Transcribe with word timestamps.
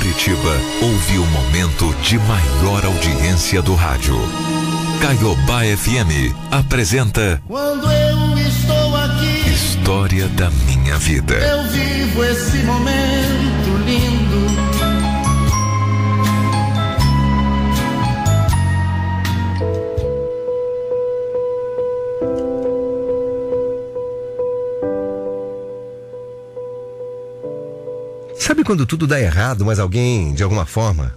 Curitiba 0.00 0.56
ouve 0.80 1.18
o 1.18 1.26
momento 1.26 1.94
de 2.02 2.18
maior 2.20 2.86
audiência 2.86 3.60
do 3.60 3.74
rádio. 3.74 4.16
Caiobá 4.98 5.60
FM 5.76 6.34
apresenta 6.50 7.42
Quando 7.46 7.84
eu 7.92 8.38
estou 8.38 8.96
aqui, 8.96 9.50
História 9.50 10.26
da 10.28 10.50
Minha 10.50 10.96
Vida. 10.96 11.34
eu 11.34 11.70
vivo 11.70 12.24
esse 12.24 12.56
momento 12.64 13.76
lindo. 13.84 14.49
Quando 28.70 28.86
tudo 28.86 29.04
dá 29.04 29.20
errado, 29.20 29.66
mas 29.66 29.80
alguém, 29.80 30.32
de 30.32 30.44
alguma 30.44 30.64
forma, 30.64 31.12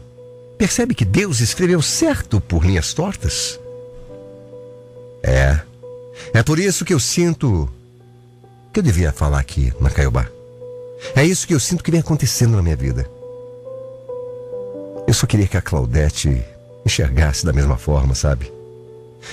percebe 0.57 0.95
que 0.95 1.05
Deus 1.05 1.39
escreveu 1.39 1.84
certo 1.84 2.41
por 2.41 2.66
linhas 2.66 2.95
tortas? 2.95 3.59
É. 5.21 5.59
É 6.34 6.41
por 6.41 6.57
isso 6.57 6.84
que 6.84 6.95
eu 6.95 6.99
sinto 6.99 7.70
que 8.73 8.79
eu 8.79 8.84
devia 8.84 9.12
falar 9.12 9.38
aqui 9.38 9.71
na 9.79 9.91
Caiobá. 9.91 10.27
É 11.16 11.23
isso 11.23 11.45
que 11.45 11.53
eu 11.53 11.59
sinto 11.59 11.84
que 11.84 11.91
vem 11.91 11.99
acontecendo 11.99 12.55
na 12.55 12.63
minha 12.63 12.76
vida. 12.76 13.07
Eu 15.07 15.13
só 15.13 15.27
queria 15.27 15.45
que 15.45 15.55
a 15.55 15.62
Claudete 15.62 16.43
enxergasse 16.84 17.45
da 17.45 17.54
mesma 17.54 17.77
forma, 17.77 18.15
sabe? 18.15 18.51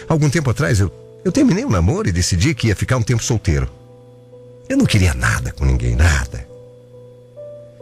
Algum 0.06 0.28
tempo 0.28 0.50
atrás 0.50 0.78
eu, 0.78 0.92
eu 1.24 1.32
terminei 1.32 1.64
um 1.64 1.70
namoro 1.70 2.06
e 2.06 2.12
decidi 2.12 2.54
que 2.54 2.66
ia 2.66 2.76
ficar 2.76 2.98
um 2.98 3.02
tempo 3.02 3.24
solteiro. 3.24 3.66
Eu 4.68 4.76
não 4.76 4.84
queria 4.84 5.14
nada 5.14 5.52
com 5.52 5.64
ninguém, 5.64 5.96
nada. 5.96 6.49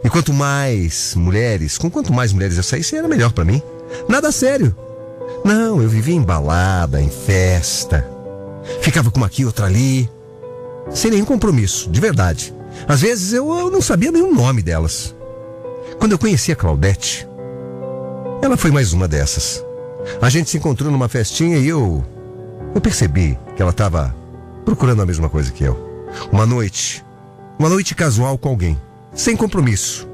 E 0.03 0.09
quanto 0.09 0.33
mais 0.33 1.13
mulheres, 1.15 1.77
com 1.77 1.89
quanto 1.89 2.13
mais 2.13 2.31
mulheres 2.31 2.57
eu 2.57 2.63
saísse, 2.63 2.95
era 2.95 3.07
melhor 3.07 3.31
pra 3.31 3.43
mim. 3.43 3.61
Nada 4.07 4.31
sério. 4.31 4.75
Não, 5.43 5.81
eu 5.81 5.89
vivia 5.89 6.15
em 6.15 6.21
balada, 6.21 7.01
em 7.01 7.09
festa. 7.09 8.07
Ficava 8.81 9.11
com 9.11 9.17
uma 9.17 9.27
aqui, 9.27 9.45
outra 9.45 9.65
ali. 9.65 10.09
Sem 10.91 11.11
nenhum 11.11 11.25
compromisso, 11.25 11.89
de 11.89 11.99
verdade. 11.99 12.53
Às 12.87 13.01
vezes 13.01 13.33
eu, 13.33 13.51
eu 13.51 13.71
não 13.71 13.81
sabia 13.81 14.11
nenhum 14.11 14.33
nome 14.33 14.61
delas. 14.61 15.15
Quando 15.99 16.13
eu 16.13 16.19
conheci 16.19 16.51
a 16.51 16.55
Claudete, 16.55 17.27
ela 18.41 18.55
foi 18.55 18.71
mais 18.71 18.93
uma 18.93 19.07
dessas. 19.07 19.63
A 20.21 20.29
gente 20.29 20.49
se 20.49 20.57
encontrou 20.57 20.91
numa 20.91 21.09
festinha 21.09 21.57
e 21.57 21.67
eu. 21.67 22.03
Eu 22.73 22.79
percebi 22.79 23.37
que 23.55 23.61
ela 23.61 23.71
estava 23.71 24.15
procurando 24.63 25.01
a 25.01 25.05
mesma 25.05 25.29
coisa 25.29 25.51
que 25.51 25.63
eu. 25.63 25.77
Uma 26.31 26.45
noite. 26.45 27.03
Uma 27.57 27.69
noite 27.69 27.93
casual 27.93 28.37
com 28.37 28.49
alguém. 28.49 28.79
Sem 29.13 29.35
compromisso. 29.35 30.07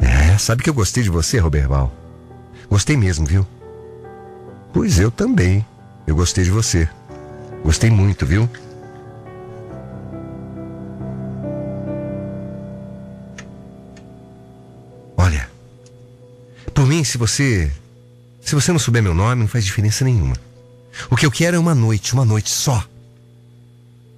É, 0.00 0.38
sabe 0.38 0.62
que 0.62 0.70
eu 0.70 0.74
gostei 0.74 1.02
de 1.02 1.10
você, 1.10 1.38
Roberval? 1.38 1.92
Gostei 2.68 2.96
mesmo, 2.96 3.26
viu? 3.26 3.46
Pois 4.72 4.98
eu 4.98 5.10
também. 5.10 5.64
Eu 6.06 6.16
gostei 6.16 6.44
de 6.44 6.50
você. 6.50 6.88
Gostei 7.62 7.90
muito, 7.90 8.26
viu? 8.26 8.48
Olha, 15.16 15.48
por 16.74 16.86
mim, 16.86 17.04
se 17.04 17.18
você. 17.18 17.70
Se 18.40 18.54
você 18.54 18.72
não 18.72 18.78
souber 18.78 19.02
meu 19.02 19.14
nome, 19.14 19.42
não 19.42 19.48
faz 19.48 19.64
diferença 19.64 20.04
nenhuma. 20.04 20.34
O 21.10 21.16
que 21.16 21.24
eu 21.24 21.30
quero 21.30 21.56
é 21.56 21.60
uma 21.60 21.74
noite, 21.74 22.12
uma 22.12 22.24
noite 22.24 22.50
só. 22.50 22.84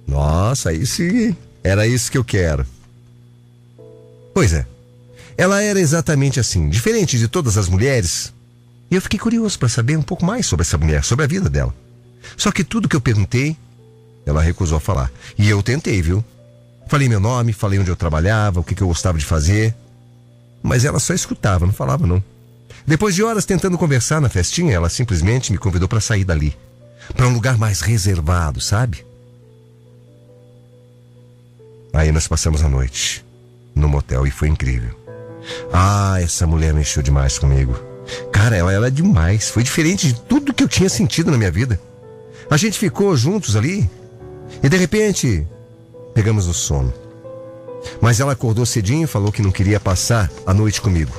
Nossa, 0.07 0.69
aí 0.69 0.85
sim. 0.85 1.35
Era 1.65 1.87
isso 1.87 2.11
que 2.11 2.17
eu 2.17 2.23
quero. 2.23 2.63
Pois 4.35 4.53
é. 4.53 4.67
Ela 5.35 5.63
era 5.63 5.79
exatamente 5.79 6.39
assim, 6.39 6.69
diferente 6.69 7.17
de 7.17 7.27
todas 7.27 7.57
as 7.57 7.67
mulheres. 7.67 8.31
E 8.91 8.93
eu 8.93 9.01
fiquei 9.01 9.17
curioso 9.17 9.57
para 9.57 9.67
saber 9.67 9.97
um 9.97 10.03
pouco 10.03 10.23
mais 10.23 10.45
sobre 10.45 10.61
essa 10.61 10.77
mulher, 10.77 11.03
sobre 11.03 11.25
a 11.25 11.27
vida 11.27 11.49
dela. 11.49 11.73
Só 12.37 12.51
que 12.51 12.63
tudo 12.63 12.87
que 12.87 12.95
eu 12.95 13.01
perguntei, 13.01 13.57
ela 14.27 14.43
recusou 14.43 14.79
falar. 14.79 15.11
E 15.39 15.49
eu 15.49 15.63
tentei, 15.63 16.03
viu? 16.03 16.23
Falei 16.87 17.09
meu 17.09 17.19
nome, 17.19 17.51
falei 17.51 17.79
onde 17.79 17.89
eu 17.89 17.95
trabalhava, 17.95 18.59
o 18.59 18.63
que, 18.63 18.75
que 18.75 18.83
eu 18.83 18.87
gostava 18.87 19.17
de 19.17 19.25
fazer. 19.25 19.73
Mas 20.61 20.85
ela 20.85 20.99
só 20.99 21.15
escutava, 21.15 21.65
não 21.65 21.73
falava 21.73 22.05
não. 22.05 22.23
Depois 22.85 23.15
de 23.15 23.23
horas 23.23 23.43
tentando 23.43 23.75
conversar 23.75 24.21
na 24.21 24.29
festinha, 24.29 24.75
ela 24.75 24.87
simplesmente 24.87 25.51
me 25.51 25.57
convidou 25.57 25.87
para 25.87 25.99
sair 25.99 26.25
dali. 26.25 26.55
Para 27.15 27.27
um 27.27 27.33
lugar 27.33 27.57
mais 27.57 27.81
reservado, 27.81 28.61
sabe? 28.61 29.04
Aí 31.95 32.11
nós 32.11 32.27
passamos 32.27 32.61
a 32.61 32.67
noite 32.67 33.25
no 33.73 33.87
motel 33.87 34.27
e 34.27 34.31
foi 34.31 34.49
incrível. 34.49 34.89
Ah, 35.71 36.17
essa 36.21 36.45
mulher 36.45 36.73
mexeu 36.73 37.01
demais 37.01 37.39
comigo. 37.39 37.73
Cara, 38.33 38.57
ela 38.57 38.73
era 38.73 38.91
demais. 38.91 39.49
Foi 39.49 39.63
diferente 39.63 40.07
de 40.07 40.19
tudo 40.21 40.53
que 40.53 40.63
eu 40.63 40.67
tinha 40.67 40.89
sentido 40.89 41.31
na 41.31 41.37
minha 41.37 41.49
vida. 41.49 41.79
A 42.49 42.57
gente 42.57 42.77
ficou 42.77 43.15
juntos 43.15 43.55
ali 43.55 43.89
e 44.61 44.67
de 44.67 44.75
repente 44.75 45.47
pegamos 46.13 46.47
no 46.47 46.53
sono. 46.53 46.93
Mas 48.01 48.19
ela 48.19 48.33
acordou 48.33 48.65
cedinho 48.65 49.05
e 49.05 49.07
falou 49.07 49.31
que 49.31 49.41
não 49.41 49.51
queria 49.51 49.79
passar 49.79 50.29
a 50.45 50.53
noite 50.53 50.81
comigo. 50.81 51.13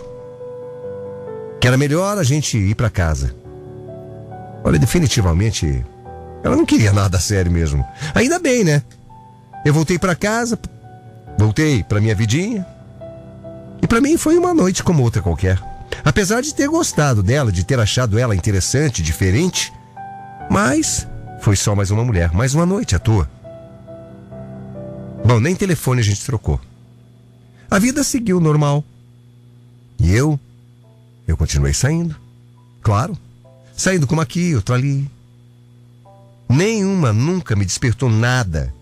Que 1.58 1.66
era 1.66 1.78
melhor 1.78 2.19
a 2.19 2.22
gente 2.22 2.58
ir 2.58 2.75
para 2.75 2.91
casa. 2.91 3.34
Olha, 4.62 4.78
definitivamente 4.78 5.84
ela 6.44 6.54
não 6.54 6.66
queria 6.66 6.93
nada 6.93 7.19
sério 7.20 7.50
mesmo. 7.50 7.82
Ainda 8.14 8.38
bem, 8.38 8.62
né? 8.62 8.82
Eu 9.66 9.75
voltei 9.75 9.99
para 9.99 10.15
casa, 10.15 10.56
voltei 11.37 11.82
para 11.82 12.00
minha 12.00 12.15
vidinha. 12.15 12.65
E 13.82 13.87
para 13.88 14.00
mim 14.00 14.16
foi 14.16 14.38
uma 14.38 14.54
noite 14.54 14.84
como 14.84 15.03
outra 15.03 15.21
qualquer. 15.21 15.60
Apesar 16.04 16.41
de 16.41 16.54
ter 16.54 16.69
gostado 16.69 17.21
dela, 17.21 17.50
de 17.50 17.65
ter 17.65 17.81
achado 17.81 18.16
ela 18.16 18.37
interessante, 18.37 19.03
diferente, 19.03 19.72
mas 20.49 21.05
foi 21.41 21.56
só 21.56 21.75
mais 21.75 21.91
uma 21.91 22.05
mulher, 22.05 22.32
mais 22.32 22.55
uma 22.55 22.65
noite 22.65 22.94
à 22.94 23.00
toa. 23.00 23.28
Bom, 25.25 25.41
nem 25.41 25.56
telefone 25.56 26.00
a 26.00 26.05
gente 26.05 26.25
trocou. 26.25 26.60
A 27.69 27.81
vida 27.81 28.05
seguiu 28.05 28.38
normal. 28.38 28.84
E 29.99 30.15
eu, 30.15 30.38
eu 31.26 31.37
continuei 31.37 31.75
saindo. 31.75 32.15
Claro, 32.81 33.19
saindo 33.76 34.06
como 34.06 34.21
aqui, 34.21 34.55
outra 34.55 34.76
ali. 34.76 35.10
Nenhuma 36.49 37.12
nunca 37.12 37.56
me 37.56 37.65
despertou 37.65 38.09
nada. 38.09 38.75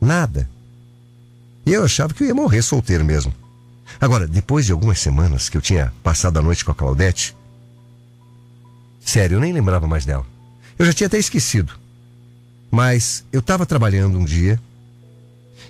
Nada. 0.00 0.48
E 1.66 1.72
eu 1.72 1.84
achava 1.84 2.14
que 2.14 2.22
eu 2.22 2.28
ia 2.28 2.34
morrer 2.34 2.62
solteiro 2.62 3.04
mesmo. 3.04 3.32
Agora, 4.00 4.26
depois 4.26 4.66
de 4.66 4.72
algumas 4.72 4.98
semanas 4.98 5.48
que 5.48 5.56
eu 5.56 5.60
tinha 5.60 5.92
passado 6.02 6.38
a 6.38 6.42
noite 6.42 6.64
com 6.64 6.70
a 6.70 6.74
Claudete, 6.74 7.36
sério, 9.00 9.36
eu 9.36 9.40
nem 9.40 9.52
lembrava 9.52 9.86
mais 9.86 10.04
dela. 10.04 10.26
Eu 10.78 10.86
já 10.86 10.92
tinha 10.92 11.06
até 11.06 11.18
esquecido. 11.18 11.72
Mas 12.70 13.24
eu 13.32 13.40
estava 13.40 13.66
trabalhando 13.66 14.18
um 14.18 14.24
dia 14.24 14.60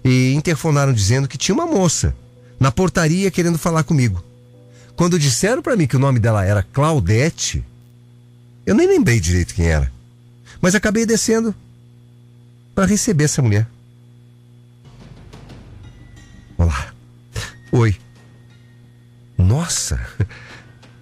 e 0.04 0.32
interfonaram 0.34 0.92
dizendo 0.92 1.28
que 1.28 1.38
tinha 1.38 1.54
uma 1.54 1.66
moça 1.66 2.14
na 2.58 2.70
portaria 2.70 3.30
querendo 3.30 3.58
falar 3.58 3.84
comigo. 3.84 4.22
Quando 4.96 5.18
disseram 5.18 5.62
para 5.62 5.76
mim 5.76 5.86
que 5.86 5.96
o 5.96 6.00
nome 6.00 6.18
dela 6.18 6.44
era 6.44 6.62
Claudete, 6.62 7.64
eu 8.66 8.74
nem 8.74 8.86
lembrei 8.86 9.20
direito 9.20 9.54
quem 9.54 9.66
era. 9.66 9.90
Mas 10.60 10.74
acabei 10.74 11.06
descendo 11.06 11.54
para 12.74 12.86
receber 12.86 13.24
essa 13.24 13.40
mulher. 13.40 13.66
Olá. 16.58 16.92
Oi. 17.70 17.96
Nossa. 19.38 19.98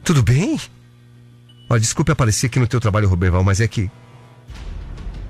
Tudo 0.05 0.22
bem? 0.22 0.61
Ó, 1.69 1.78
desculpe 1.78 2.12
aparecer 2.12 2.47
aqui 2.47 2.61
no 2.61 2.69
teu 2.69 2.78
trabalho, 2.78 3.09
Roberval, 3.09 3.43
mas 3.43 3.61
é 3.61 3.66
que 3.66 3.91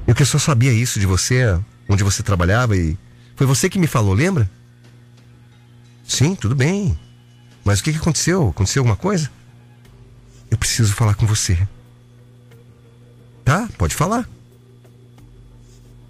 eu 0.07 0.15
que 0.15 0.25
só 0.25 0.39
sabia 0.39 0.73
isso 0.73 1.01
de 1.01 1.07
você, 1.07 1.59
onde 1.89 2.05
você 2.05 2.23
trabalhava 2.23 2.77
e 2.77 2.99
foi 3.35 3.47
você 3.47 3.71
que 3.71 3.79
me 3.79 3.87
falou, 3.87 4.15
lembra? 4.15 4.51
Sim, 6.07 6.35
tudo 6.35 6.55
bem. 6.55 6.99
Mas 7.65 7.81
o 7.81 7.85
que, 7.85 7.93
que 7.93 7.99
aconteceu? 7.99 8.49
Aconteceu 8.49 8.81
alguma 8.81 8.97
coisa? 8.97 9.31
Eu 10.51 10.59
preciso 10.59 10.93
falar 10.95 11.15
com 11.15 11.27
você. 11.27 11.59
Tá, 13.45 13.69
pode 13.79 13.95
falar. 13.95 14.29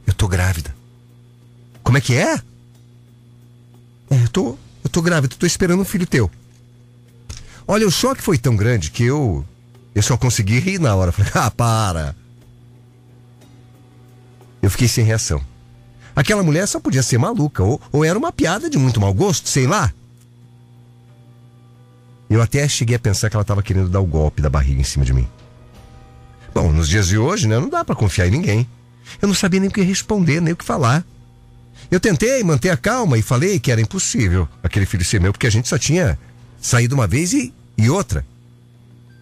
Eu 0.06 0.14
tô 0.14 0.28
grávida. 0.28 0.74
Como 1.82 1.96
é 1.96 2.00
que 2.00 2.14
é? 2.14 2.40
É, 4.10 4.22
eu 4.22 4.28
tô, 4.28 4.58
eu 4.84 4.90
tô 4.90 5.02
grávida, 5.02 5.34
tô 5.38 5.46
esperando 5.46 5.80
um 5.80 5.84
filho 5.84 6.06
teu. 6.06 6.30
Olha, 7.66 7.86
o 7.86 7.90
choque 7.90 8.22
foi 8.22 8.38
tão 8.38 8.54
grande 8.54 8.90
que 8.90 9.04
eu 9.04 9.44
eu 9.96 10.02
só 10.02 10.14
consegui 10.16 10.58
rir 10.58 10.78
na 10.78 10.94
hora. 10.94 11.10
Falei, 11.12 11.32
ah, 11.34 11.50
para. 11.50 12.14
Eu 14.60 14.70
fiquei 14.70 14.86
sem 14.86 15.04
reação. 15.04 15.42
Aquela 16.14 16.42
mulher 16.42 16.66
só 16.66 16.78
podia 16.78 17.02
ser 17.02 17.18
maluca, 17.18 17.62
ou, 17.62 17.80
ou 17.90 18.04
era 18.04 18.18
uma 18.18 18.30
piada 18.30 18.68
de 18.68 18.76
muito 18.76 19.00
mau 19.00 19.12
gosto, 19.12 19.48
sei 19.48 19.66
lá. 19.66 19.92
Eu 22.28 22.42
até 22.42 22.68
cheguei 22.68 22.96
a 22.96 22.98
pensar 22.98 23.30
que 23.30 23.36
ela 23.36 23.42
estava 23.42 23.62
querendo 23.62 23.88
dar 23.88 24.00
o 24.00 24.06
golpe 24.06 24.42
da 24.42 24.50
barriga 24.50 24.80
em 24.80 24.84
cima 24.84 25.04
de 25.04 25.14
mim. 25.14 25.28
Bom, 26.54 26.72
nos 26.72 26.88
dias 26.88 27.08
de 27.08 27.16
hoje, 27.16 27.46
né, 27.46 27.58
não 27.58 27.68
dá 27.68 27.84
para 27.84 27.94
confiar 27.94 28.26
em 28.26 28.32
ninguém. 28.32 28.68
Eu 29.20 29.28
não 29.28 29.34
sabia 29.34 29.60
nem 29.60 29.68
o 29.68 29.72
que 29.72 29.82
responder, 29.82 30.40
nem 30.40 30.52
o 30.52 30.56
que 30.56 30.64
falar. 30.64 31.04
Eu 31.90 32.00
tentei 32.00 32.42
manter 32.42 32.70
a 32.70 32.76
calma 32.76 33.16
e 33.16 33.22
falei 33.22 33.60
que 33.60 33.70
era 33.70 33.80
impossível 33.80 34.48
aquele 34.62 34.86
filho 34.86 35.04
ser 35.04 35.20
meu, 35.20 35.32
porque 35.32 35.46
a 35.46 35.50
gente 35.50 35.68
só 35.68 35.78
tinha 35.78 36.18
saído 36.60 36.94
uma 36.94 37.06
vez 37.06 37.32
e, 37.32 37.54
e 37.78 37.88
outra. 37.88 38.26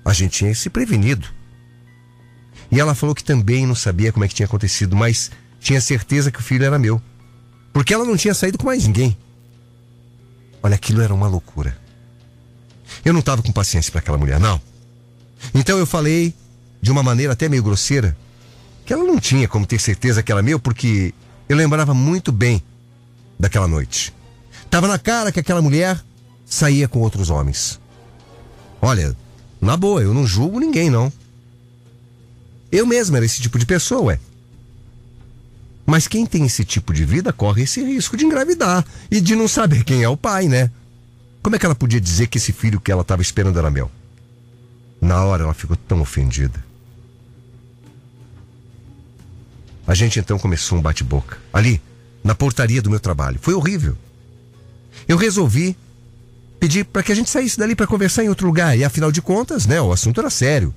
A 0.04 0.12
gente 0.12 0.38
tinha 0.38 0.54
se 0.54 0.70
prevenido. 0.70 1.28
E 2.70 2.80
ela 2.80 2.94
falou 2.94 3.14
que 3.14 3.22
também 3.22 3.66
não 3.66 3.74
sabia 3.74 4.12
como 4.12 4.24
é 4.24 4.28
que 4.28 4.34
tinha 4.34 4.46
acontecido, 4.46 4.96
mas 4.96 5.30
tinha 5.60 5.80
certeza 5.80 6.30
que 6.30 6.40
o 6.40 6.42
filho 6.42 6.64
era 6.64 6.78
meu. 6.78 7.00
Porque 7.72 7.92
ela 7.92 8.04
não 8.04 8.16
tinha 8.16 8.34
saído 8.34 8.58
com 8.58 8.66
mais 8.66 8.86
ninguém. 8.86 9.16
Olha, 10.62 10.74
aquilo 10.74 11.02
era 11.02 11.12
uma 11.12 11.28
loucura. 11.28 11.76
Eu 13.04 13.12
não 13.12 13.20
estava 13.20 13.42
com 13.42 13.52
paciência 13.52 13.92
para 13.92 14.00
aquela 14.00 14.16
mulher, 14.16 14.40
não. 14.40 14.60
Então 15.54 15.78
eu 15.78 15.86
falei, 15.86 16.34
de 16.80 16.90
uma 16.90 17.02
maneira 17.02 17.32
até 17.34 17.48
meio 17.48 17.62
grosseira, 17.62 18.16
que 18.86 18.92
ela 18.92 19.04
não 19.04 19.18
tinha 19.18 19.48
como 19.48 19.66
ter 19.66 19.80
certeza 19.80 20.22
que 20.22 20.32
era 20.32 20.42
meu, 20.42 20.58
porque 20.58 21.12
eu 21.48 21.56
lembrava 21.56 21.94
muito 21.94 22.32
bem 22.32 22.62
daquela 23.38 23.68
noite. 23.68 24.14
Tava 24.70 24.88
na 24.88 24.98
cara 24.98 25.30
que 25.30 25.40
aquela 25.40 25.62
mulher 25.62 26.02
saía 26.44 26.88
com 26.88 27.00
outros 27.00 27.30
homens. 27.30 27.80
Olha, 28.80 29.16
na 29.60 29.76
boa, 29.76 30.02
eu 30.02 30.12
não 30.12 30.26
julgo 30.26 30.58
ninguém, 30.58 30.90
não. 30.90 31.12
Eu 32.70 32.86
mesmo 32.86 33.16
era 33.16 33.24
esse 33.24 33.40
tipo 33.40 33.58
de 33.58 33.66
pessoa, 33.66 34.02
ué. 34.02 34.20
Mas 35.86 36.08
quem 36.08 36.24
tem 36.24 36.46
esse 36.46 36.64
tipo 36.64 36.92
de 36.92 37.04
vida 37.04 37.32
corre 37.32 37.62
esse 37.62 37.82
risco 37.84 38.16
de 38.16 38.24
engravidar 38.24 38.84
e 39.10 39.20
de 39.20 39.36
não 39.36 39.46
saber 39.46 39.84
quem 39.84 40.02
é 40.02 40.08
o 40.08 40.16
pai, 40.16 40.48
né? 40.48 40.70
Como 41.42 41.54
é 41.54 41.58
que 41.58 41.66
ela 41.66 41.74
podia 41.74 42.00
dizer 42.00 42.26
que 42.26 42.38
esse 42.38 42.52
filho 42.52 42.80
que 42.80 42.90
ela 42.90 43.02
estava 43.02 43.20
esperando 43.20 43.58
era 43.58 43.70
meu? 43.70 43.90
Na 45.00 45.22
hora 45.24 45.42
ela 45.44 45.52
ficou 45.52 45.76
tão 45.76 46.00
ofendida. 46.00 46.63
A 49.86 49.94
gente 49.94 50.18
então 50.18 50.38
começou 50.38 50.78
um 50.78 50.82
bate-boca. 50.82 51.38
Ali, 51.52 51.80
na 52.22 52.34
portaria 52.34 52.80
do 52.80 52.90
meu 52.90 53.00
trabalho. 53.00 53.38
Foi 53.40 53.52
horrível. 53.52 53.96
Eu 55.06 55.16
resolvi 55.16 55.76
pedir 56.58 56.84
para 56.84 57.02
que 57.02 57.12
a 57.12 57.14
gente 57.14 57.28
saísse 57.28 57.58
dali 57.58 57.74
para 57.76 57.86
conversar 57.86 58.24
em 58.24 58.28
outro 58.28 58.46
lugar. 58.46 58.76
E 58.76 58.84
afinal 58.84 59.12
de 59.12 59.20
contas, 59.20 59.66
né, 59.66 59.80
o 59.80 59.92
assunto 59.92 60.20
era 60.20 60.30
sério. 60.30 60.74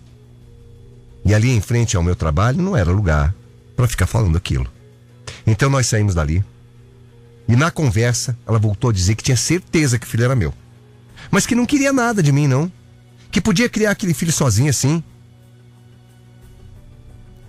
E 1.23 1.33
ali 1.33 1.49
em 1.49 1.61
frente 1.61 1.95
ao 1.95 2.03
meu 2.03 2.15
trabalho 2.15 2.61
não 2.61 2.75
era 2.75 2.91
lugar 2.91 3.33
para 3.75 3.87
ficar 3.87 4.05
falando 4.05 4.37
aquilo. 4.37 4.67
Então 5.45 5.69
nós 5.69 5.87
saímos 5.87 6.13
dali. 6.13 6.43
E 7.47 7.55
na 7.55 7.71
conversa, 7.71 8.37
ela 8.45 8.59
voltou 8.59 8.89
a 8.89 8.93
dizer 8.93 9.15
que 9.15 9.23
tinha 9.23 9.37
certeza 9.37 9.97
que 9.97 10.05
o 10.05 10.09
filho 10.09 10.25
era 10.25 10.35
meu. 10.35 10.53
Mas 11.31 11.45
que 11.45 11.55
não 11.55 11.65
queria 11.65 11.93
nada 11.93 12.21
de 12.21 12.31
mim, 12.33 12.47
não. 12.47 12.69
Que 13.31 13.39
podia 13.39 13.69
criar 13.69 13.91
aquele 13.91 14.13
filho 14.13 14.33
sozinha 14.33 14.69
assim. 14.69 15.01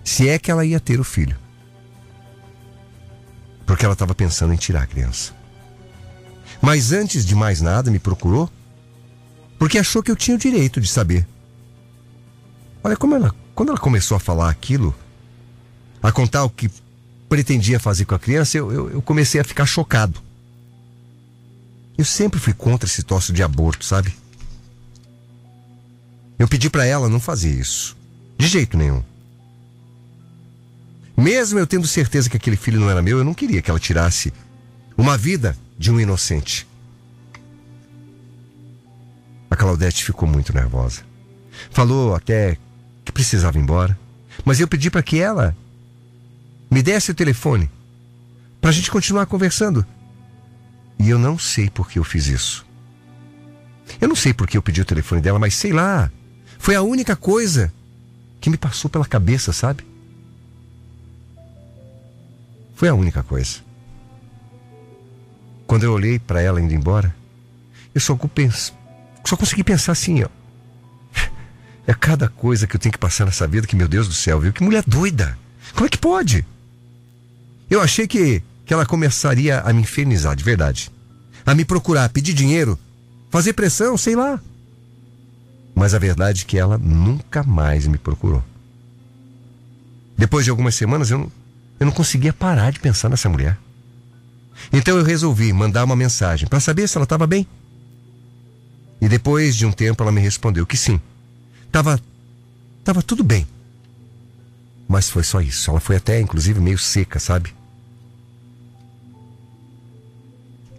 Se 0.05 0.29
é 0.29 0.39
que 0.39 0.51
ela 0.51 0.65
ia 0.65 0.79
ter 0.79 1.01
o 1.01 1.05
filho. 1.05 1.37
Porque 3.69 3.85
ela 3.85 3.93
estava 3.93 4.15
pensando 4.15 4.55
em 4.55 4.57
tirar 4.57 4.85
a 4.85 4.87
criança. 4.87 5.35
Mas 6.61 6.91
antes 6.91 7.25
de 7.25 7.35
mais 7.35 7.61
nada, 7.61 7.91
me 7.91 7.99
procurou 7.99 8.51
porque 9.59 9.79
achou 9.79 10.03
que 10.03 10.11
eu 10.11 10.17
tinha 10.17 10.37
o 10.37 10.41
direito 10.41 10.81
de 10.81 10.89
saber. 10.89 11.27
Olha, 12.83 12.97
como 12.97 13.15
ela, 13.15 13.35
quando 13.55 13.69
ela 13.69 13.79
começou 13.79 14.17
a 14.17 14.21
falar 14.21 14.49
aquilo, 14.49 14.95
a 16.03 16.11
contar 16.11 16.45
o 16.45 16.51
que 16.51 16.71
pretendia 17.29 17.79
fazer 17.79 18.07
com 18.07 18.15
a 18.15 18.19
criança, 18.19 18.57
eu, 18.57 18.73
eu, 18.73 18.91
eu 18.91 19.03
comecei 19.03 19.39
a 19.39 19.45
ficar 19.45 19.67
chocado. 19.67 20.23
Eu 21.99 22.07
sempre 22.07 22.41
fui 22.41 22.55
contra 22.55 22.89
esse 22.89 23.03
troço 23.03 23.35
de 23.35 23.43
aborto, 23.43 23.85
sabe? 23.85 24.15
Eu 26.39 26.49
pedi 26.49 26.71
para 26.71 26.87
ela 26.87 27.09
não 27.09 27.21
fazer 27.21 27.51
isso. 27.51 27.95
De 28.39 28.47
jeito 28.47 28.79
nenhum. 28.79 29.03
Mesmo 31.19 31.59
eu 31.59 31.67
tendo 31.67 31.85
certeza 31.85 32.31
que 32.31 32.37
aquele 32.37 32.57
filho 32.57 32.79
não 32.79 32.89
era 32.89 33.03
meu, 33.03 33.19
eu 33.19 33.25
não 33.25 33.35
queria 33.35 33.61
que 33.61 33.69
ela 33.69 33.81
tirasse 33.81 34.33
uma 34.97 35.19
vida 35.19 35.59
de 35.77 35.91
um 35.91 35.99
inocente. 35.99 36.65
A 39.51 39.57
Claudete 39.57 40.05
ficou 40.05 40.29
muito 40.29 40.55
nervosa. 40.55 41.01
Falou 41.73 42.15
até 42.15 42.57
que 43.05 43.11
precisava 43.11 43.59
ir 43.59 43.63
embora. 43.63 43.99
Mas 44.45 44.61
eu 44.61 44.69
pedi 44.69 44.93
para 44.93 45.03
que 45.03 45.19
ela 45.19 45.57
me 46.71 46.85
desse 46.85 47.11
o 47.11 47.15
telefone 47.15 47.69
para 48.61 48.71
a 48.71 48.73
gente 48.73 48.89
continuar 48.89 49.27
conversando. 49.27 49.85
E 51.01 51.11
eu 51.11 51.19
não 51.19 51.37
sei 51.37 51.69
por 51.69 51.91
que 51.91 51.99
eu 51.99 52.05
fiz 52.05 52.29
isso. 52.29 52.65
Eu 54.01 54.07
não 54.07 54.15
sei 54.15 54.33
por 54.33 54.47
que 54.47 54.57
eu 54.57 54.63
pedi 54.63 54.81
o 54.81 54.85
telefone 54.85 55.21
dela, 55.21 55.41
mas 55.41 55.57
sei 55.57 55.73
lá. 55.73 56.13
Foi 56.61 56.77
a 56.77 56.83
única 56.83 57.17
coisa 57.17 57.73
que 58.41 58.49
me 58.49 58.57
passou 58.57 58.89
pela 58.89 59.05
cabeça, 59.05 59.53
sabe? 59.53 59.85
Foi 62.79 62.89
a 62.89 62.95
única 62.95 63.25
coisa. 63.25 63.57
Quando 65.67 65.83
eu 65.83 65.93
olhei 65.93 66.17
para 66.17 66.41
ela 66.41 66.61
indo 66.61 66.73
embora, 66.73 67.13
eu 67.93 68.01
só, 68.01 68.15
penso, 68.15 68.73
só 69.27 69.37
consegui 69.37 69.65
pensar 69.65 69.91
assim, 69.91 70.23
ó. 70.23 70.29
É 71.89 71.93
cada 71.93 72.29
coisa 72.29 72.69
que 72.69 72.77
eu 72.77 72.79
tenho 72.79 72.93
que 72.93 72.99
passar 72.99 73.25
nessa 73.25 73.49
vida 73.49 73.67
que, 73.67 73.75
meu 73.75 73.89
Deus 73.89 74.07
do 74.07 74.15
céu, 74.15 74.39
viu? 74.39 74.53
Que 74.53 74.63
mulher 74.63 74.85
doida! 74.87 75.37
Como 75.75 75.87
é 75.87 75.89
que 75.89 75.99
pode? 75.99 76.47
Eu 77.69 77.81
achei 77.81 78.07
que, 78.07 78.45
que 78.65 78.73
ela 78.73 78.87
começaria 78.87 79.59
a 79.59 79.73
me 79.73 79.81
infernizar, 79.81 80.37
de 80.37 80.45
verdade. 80.45 80.89
A 81.45 81.57
me 81.57 81.65
procurar, 81.65 82.09
pedir 82.11 82.33
dinheiro, 82.33 82.79
fazer 83.29 83.55
pressão, 83.55 83.99
sei 83.99 84.15
lá. 84.15 84.41
Mas 85.75 85.95
a 85.95 85.99
verdade 85.99 86.43
é 86.43 86.45
que 86.45 86.57
ela 86.57 86.79
nunca 86.79 87.43
mais 87.43 87.89
me 87.89 87.99
procurou. 87.99 88.45
Depois 90.17 90.45
de 90.45 90.51
algumas 90.53 90.77
semanas, 90.77 91.11
eu 91.11 91.29
eu 91.79 91.87
não 91.87 91.93
conseguia 91.93 92.33
parar 92.33 92.73
de 92.73 92.81
pensar 92.81 93.09
nessa 93.09 93.29
mulher. 93.29 93.57
Então 94.73 94.97
eu 94.97 95.05
resolvi 95.05 95.53
mandar 95.53 95.85
uma 95.85 95.97
mensagem 95.97 96.49
para 96.49 96.61
saber 96.61 96.89
se 96.89 96.97
ela 96.97 97.05
estava 97.05 97.27
bem. 97.27 97.47
E 99.01 99.09
depois 99.09 99.57
de 99.57 99.65
um 99.65 99.73
tempo 99.73 100.03
ela 100.03 100.11
me 100.11 100.21
respondeu 100.21 100.67
que 100.67 100.77
sim. 100.77 101.01
Tava 101.71 102.01
tava 102.83 103.03
tudo 103.03 103.23
bem. 103.23 103.47
Mas 104.89 105.09
foi 105.09 105.23
só 105.23 105.41
isso. 105.41 105.71
Ela 105.71 105.81
foi 105.81 105.97
até 105.97 106.21
inclusive 106.21 106.61
meio 106.61 106.79
seca, 106.79 107.19
sabe? 107.19 107.55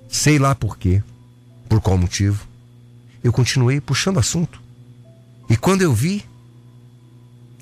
Sei 0.09 0.39
lá 0.39 0.55
por 0.55 0.77
quê, 0.77 1.03
por 1.69 1.79
qual 1.79 1.97
motivo. 1.97 2.47
Eu 3.23 3.31
continuei 3.31 3.79
puxando 3.79 4.19
assunto. 4.19 4.61
E 5.49 5.55
quando 5.55 5.81
eu 5.81 5.93
vi, 5.93 6.25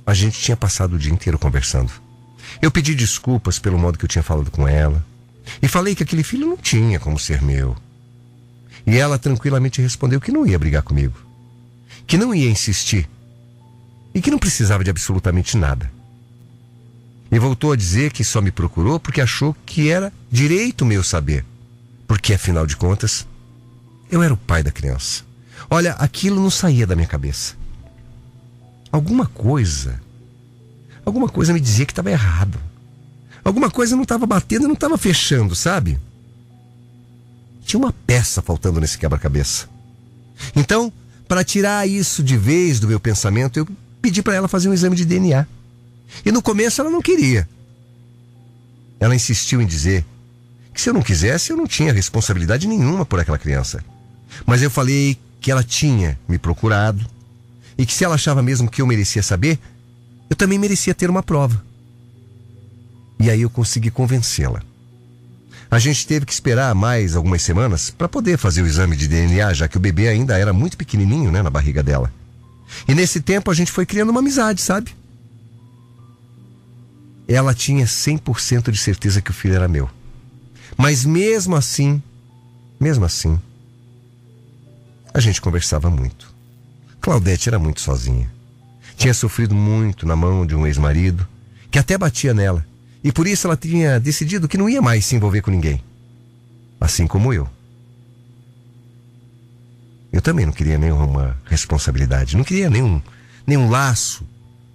a 0.05 0.13
gente 0.13 0.39
tinha 0.39 0.55
passado 0.55 0.93
o 0.93 0.99
dia 0.99 1.11
inteiro 1.11 1.37
conversando. 1.37 1.91
Eu 2.61 2.71
pedi 2.71 2.95
desculpas 2.95 3.59
pelo 3.59 3.77
modo 3.77 3.97
que 3.97 4.05
eu 4.05 4.09
tinha 4.09 4.23
falado 4.23 4.51
com 4.51 4.67
ela. 4.67 5.05
E 5.61 5.67
falei 5.67 5.95
que 5.95 6.03
aquele 6.03 6.23
filho 6.23 6.47
não 6.47 6.57
tinha 6.57 6.99
como 6.99 7.19
ser 7.19 7.41
meu. 7.41 7.75
E 8.85 8.97
ela 8.97 9.19
tranquilamente 9.19 9.81
respondeu 9.81 10.19
que 10.19 10.31
não 10.31 10.45
ia 10.45 10.59
brigar 10.59 10.81
comigo. 10.81 11.17
Que 12.05 12.17
não 12.17 12.33
ia 12.33 12.49
insistir. 12.49 13.07
E 14.13 14.21
que 14.21 14.31
não 14.31 14.39
precisava 14.39 14.83
de 14.83 14.89
absolutamente 14.89 15.57
nada. 15.57 15.91
E 17.31 17.37
voltou 17.37 17.73
a 17.73 17.75
dizer 17.75 18.11
que 18.11 18.23
só 18.23 18.41
me 18.41 18.51
procurou 18.51 18.99
porque 18.99 19.19
achou 19.19 19.55
que 19.65 19.89
era 19.89 20.11
direito 20.31 20.85
meu 20.85 21.03
saber. 21.03 21.45
Porque, 22.07 22.33
afinal 22.33 22.65
de 22.65 22.77
contas, 22.77 23.27
eu 24.09 24.23
era 24.23 24.33
o 24.33 24.37
pai 24.37 24.63
da 24.63 24.71
criança. 24.71 25.23
Olha, 25.69 25.91
aquilo 25.93 26.41
não 26.41 26.49
saía 26.49 26.87
da 26.87 26.95
minha 26.95 27.07
cabeça. 27.07 27.55
Alguma 28.89 29.25
coisa, 29.25 30.01
alguma 31.07 31.29
coisa 31.29 31.53
me 31.53 31.59
dizia 31.61 31.85
que 31.85 31.93
estava 31.93 32.11
errado. 32.11 32.59
Alguma 33.41 33.71
coisa 33.71 33.95
não 33.95 34.03
estava 34.03 34.25
batendo 34.25 34.67
não 34.67 34.73
estava 34.73 34.97
fechando, 34.97 35.55
sabe? 35.55 35.97
Tinha 37.65 37.79
uma 37.79 37.93
peça 37.93 38.41
faltando 38.41 38.81
nesse 38.81 38.97
quebra-cabeça. 38.97 39.69
Então, 40.53 40.91
para 41.27 41.45
tirar 41.45 41.87
isso 41.87 42.21
de 42.21 42.35
vez 42.35 42.79
do 42.79 42.89
meu 42.89 42.99
pensamento, 42.99 43.57
eu 43.57 43.67
pedi 44.01 44.21
para 44.21 44.35
ela 44.35 44.49
fazer 44.49 44.67
um 44.67 44.73
exame 44.73 44.97
de 44.97 45.05
DNA. 45.05 45.47
E 46.25 46.31
no 46.31 46.41
começo 46.41 46.81
ela 46.81 46.89
não 46.89 47.01
queria. 47.01 47.47
Ela 48.99 49.15
insistiu 49.15 49.61
em 49.61 49.65
dizer 49.65 50.05
que 50.73 50.81
se 50.81 50.89
eu 50.89 50.93
não 50.93 51.01
quisesse, 51.01 51.51
eu 51.51 51.57
não 51.57 51.67
tinha 51.67 51.93
responsabilidade 51.93 52.67
nenhuma 52.67 53.05
por 53.05 53.19
aquela 53.19 53.37
criança. 53.37 53.81
Mas 54.45 54.61
eu 54.61 54.69
falei 54.69 55.17
que 55.39 55.51
ela 55.51 55.63
tinha 55.63 56.19
me 56.27 56.37
procurado 56.37 57.05
e 57.77 57.85
que 57.85 57.93
se 57.93 58.03
ela 58.03 58.15
achava 58.15 58.43
mesmo 58.43 58.69
que 58.69 58.81
eu 58.81 58.87
merecia 58.87 59.23
saber, 59.23 59.57
eu 60.29 60.35
também 60.35 60.59
merecia 60.59 60.93
ter 60.93 61.09
uma 61.09 61.23
prova. 61.23 61.63
E 63.19 63.29
aí 63.29 63.41
eu 63.41 63.49
consegui 63.49 63.89
convencê-la. 63.89 64.61
A 65.69 65.79
gente 65.79 66.07
teve 66.07 66.25
que 66.25 66.31
esperar 66.31 66.73
mais 66.73 67.15
algumas 67.15 67.41
semanas 67.41 67.89
para 67.89 68.07
poder 68.07 68.37
fazer 68.37 68.61
o 68.61 68.67
exame 68.67 68.95
de 68.95 69.07
DNA, 69.07 69.53
já 69.53 69.67
que 69.67 69.75
o 69.77 69.79
bebê 69.79 70.07
ainda 70.07 70.37
era 70.37 70.53
muito 70.53 70.77
pequenininho, 70.77 71.31
né, 71.31 71.41
na 71.41 71.49
barriga 71.49 71.83
dela. 71.83 72.11
E 72.87 72.95
nesse 72.95 73.19
tempo 73.19 73.51
a 73.51 73.53
gente 73.53 73.71
foi 73.71 73.85
criando 73.85 74.09
uma 74.09 74.19
amizade, 74.19 74.61
sabe? 74.61 74.95
Ela 77.27 77.53
tinha 77.53 77.85
100% 77.85 78.71
de 78.71 78.77
certeza 78.77 79.21
que 79.21 79.31
o 79.31 79.33
filho 79.33 79.55
era 79.55 79.67
meu. 79.67 79.89
Mas 80.77 81.03
mesmo 81.03 81.55
assim, 81.55 82.01
mesmo 82.79 83.03
assim, 83.03 83.39
a 85.13 85.19
gente 85.19 85.41
conversava 85.41 85.89
muito. 85.89 86.33
Claudete 87.01 87.49
era 87.49 87.59
muito 87.59 87.81
sozinha. 87.81 88.31
Tinha 88.97 89.13
sofrido 89.13 89.53
muito 89.53 90.07
na 90.07 90.15
mão 90.15 90.45
de 90.45 90.55
um 90.55 90.65
ex-marido, 90.65 91.25
que 91.69 91.77
até 91.77 91.97
batia 91.97 92.33
nela. 92.33 92.65
E 93.03 93.11
por 93.11 93.27
isso 93.27 93.45
ela 93.45 93.55
tinha 93.55 93.99
decidido 93.99 94.47
que 94.47 94.57
não 94.57 94.67
ia 94.67 94.81
mais 94.81 95.05
se 95.05 95.15
envolver 95.15 95.41
com 95.41 95.51
ninguém. 95.51 95.81
Assim 96.81 97.05
como 97.05 97.31
eu. 97.31 97.47
Eu 100.11 100.19
também 100.19 100.47
não 100.47 100.51
queria 100.51 100.79
nenhuma 100.79 101.39
responsabilidade, 101.45 102.35
não 102.35 102.43
queria 102.43 102.71
nenhum, 102.71 102.99
nenhum 103.45 103.69
laço 103.69 104.25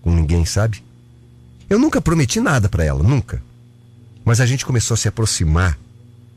com 0.00 0.14
ninguém, 0.14 0.46
sabe? 0.46 0.82
Eu 1.68 1.78
nunca 1.78 2.00
prometi 2.00 2.38
nada 2.38 2.68
para 2.68 2.84
ela, 2.84 3.02
nunca. 3.02 3.42
Mas 4.24 4.40
a 4.40 4.46
gente 4.46 4.64
começou 4.64 4.94
a 4.94 4.98
se 4.98 5.08
aproximar 5.08 5.76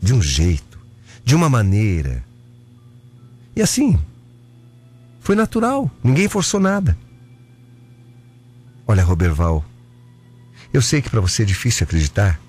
de 0.02 0.12
um 0.12 0.22
jeito, 0.22 0.80
de 1.24 1.36
uma 1.36 1.50
maneira. 1.50 2.24
E 3.56 3.62
assim, 3.62 4.00
foi 5.22 5.36
natural, 5.36 5.90
ninguém 6.04 6.28
forçou 6.28 6.60
nada. 6.60 6.98
Olha, 8.88 9.04
Roberval, 9.04 9.66
eu 10.72 10.82
sei 10.82 11.02
que 11.02 11.10
para 11.10 11.22
você 11.22 11.44
é 11.44 11.46
difícil 11.46 11.84
acreditar. 11.84 12.40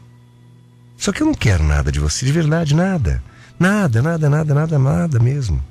Só 0.98 1.12
que 1.12 1.22
eu 1.22 1.26
não 1.26 1.34
quero 1.34 1.62
nada 1.62 1.92
de 1.92 2.00
você, 2.00 2.26
de 2.26 2.32
verdade, 2.32 2.74
nada. 2.74 3.22
Nada, 3.58 4.02
nada, 4.02 4.28
nada, 4.28 4.54
nada, 4.54 4.78
nada 4.78 5.18
mesmo. 5.18 5.62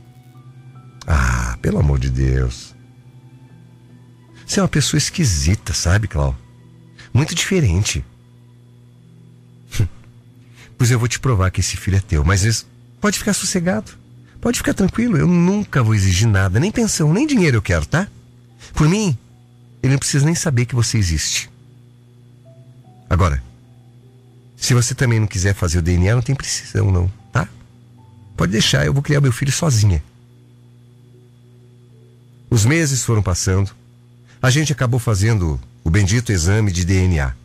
Ah, 1.06 1.58
pelo 1.62 1.80
amor 1.80 2.00
de 2.00 2.10
Deus. 2.10 2.74
Você 4.46 4.60
é 4.60 4.64
uma 4.64 4.70
pessoa 4.70 4.98
esquisita, 4.98 5.74
sabe, 5.74 6.08
Clau? 6.08 6.36
Muito 7.14 7.36
diferente. 7.36 8.04
pois 10.78 10.92
eu 10.92 11.00
vou 11.00 11.08
te 11.08 11.20
provar 11.20 11.52
que 11.52 11.60
esse 11.60 11.78
filho 11.78 11.98
é 11.98 12.02
teu, 12.02 12.24
mas 12.24 12.66
pode 13.00 13.18
ficar 13.18 13.34
sossegado. 13.34 13.92
Pode 14.42 14.60
ficar 14.60 14.76
tranquilo, 14.76 15.18
eu 15.18 15.28
nunca 15.28 15.82
vou 15.82 15.96
exigir 15.96 16.28
nada, 16.28 16.60
nem 16.60 16.72
pensão, 16.72 17.12
nem 17.12 17.26
dinheiro 17.26 17.58
eu 17.58 17.62
quero, 17.62 17.86
tá? 17.86 18.08
Por 18.76 18.88
mim, 18.88 19.18
ele 19.86 19.94
não 19.94 20.00
precisa 20.00 20.26
nem 20.26 20.34
saber 20.34 20.66
que 20.66 20.74
você 20.74 20.98
existe. 20.98 21.50
Agora, 23.08 23.42
se 24.58 24.74
você 24.74 24.96
também 24.96 25.20
não 25.20 25.28
quiser 25.28 25.54
fazer 25.54 25.78
o 25.78 25.82
DNA, 25.82 26.16
não 26.16 26.24
tem 26.24 26.34
precisão, 26.34 26.92
não, 26.92 27.08
tá? 27.32 27.48
Pode 28.36 28.52
deixar, 28.52 28.84
eu 28.84 28.94
vou 28.94 29.04
criar 29.04 29.22
meu 29.22 29.32
filho 29.32 29.52
sozinha. 29.52 30.04
Os 32.50 32.66
meses 32.66 33.04
foram 33.04 33.22
passando. 33.22 33.72
A 34.42 34.50
gente 34.50 34.74
acabou 34.74 35.00
fazendo 35.00 35.60
o 35.84 35.90
bendito 35.90 36.32
exame 36.32 36.72
de 36.72 36.84
DNA. 36.84 37.36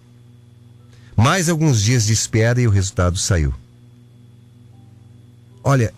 Mais 1.14 1.50
alguns 1.50 1.82
dias 1.82 2.06
de 2.06 2.14
espera 2.14 2.59
e 2.59 2.66
o 2.66 2.70
resultado 2.70 3.18
saiu. 3.18 3.54
Olha, 5.62 5.92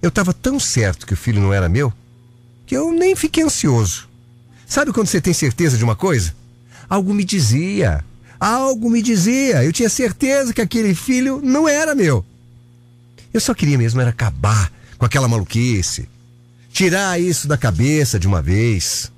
eu 0.00 0.08
estava 0.08 0.32
tão 0.32 0.58
certo 0.58 1.06
que 1.06 1.12
o 1.12 1.16
filho 1.16 1.42
não 1.42 1.52
era 1.52 1.68
meu 1.68 1.92
que 2.66 2.74
eu 2.74 2.90
nem 2.90 3.14
fiquei 3.14 3.44
ansioso. 3.44 4.08
Sabe 4.66 4.92
quando 4.92 5.06
você 5.06 5.20
tem 5.20 5.32
certeza 5.32 5.76
de 5.76 5.84
uma 5.84 5.96
coisa? 5.96 6.34
Algo 6.88 7.14
me 7.14 7.24
dizia, 7.24 8.04
algo 8.38 8.90
me 8.90 9.02
dizia. 9.02 9.64
Eu 9.64 9.72
tinha 9.72 9.88
certeza 9.88 10.52
que 10.52 10.60
aquele 10.60 10.94
filho 10.94 11.40
não 11.42 11.68
era 11.68 11.94
meu. 11.94 12.24
Eu 13.32 13.40
só 13.40 13.54
queria 13.54 13.78
mesmo 13.78 14.00
era 14.00 14.10
acabar 14.10 14.72
com 14.96 15.04
aquela 15.04 15.28
maluquice, 15.28 16.08
tirar 16.72 17.20
isso 17.20 17.48
da 17.48 17.56
cabeça 17.56 18.18
de 18.18 18.26
uma 18.26 18.40
vez. 18.40 19.10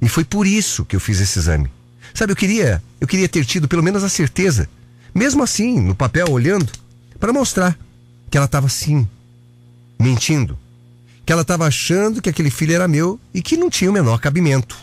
E 0.00 0.08
foi 0.08 0.24
por 0.24 0.46
isso 0.46 0.84
que 0.84 0.94
eu 0.94 1.00
fiz 1.00 1.20
esse 1.20 1.38
exame. 1.38 1.70
Sabe, 2.12 2.32
eu 2.32 2.36
queria, 2.36 2.82
eu 3.00 3.08
queria 3.08 3.28
ter 3.28 3.44
tido 3.44 3.66
pelo 3.66 3.82
menos 3.82 4.04
a 4.04 4.08
certeza, 4.08 4.68
mesmo 5.14 5.42
assim, 5.42 5.80
no 5.80 5.94
papel 5.94 6.30
olhando, 6.30 6.70
para 7.18 7.32
mostrar 7.32 7.76
que 8.30 8.36
ela 8.36 8.46
estava 8.46 8.68
sim 8.68 9.08
mentindo, 9.98 10.58
que 11.24 11.32
ela 11.32 11.42
estava 11.42 11.66
achando 11.66 12.20
que 12.20 12.28
aquele 12.28 12.50
filho 12.50 12.74
era 12.74 12.86
meu 12.86 13.18
e 13.32 13.40
que 13.40 13.56
não 13.56 13.70
tinha 13.70 13.90
o 13.90 13.94
menor 13.94 14.20
cabimento. 14.20 14.76